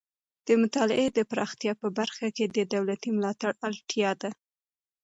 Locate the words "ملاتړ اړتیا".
3.17-4.11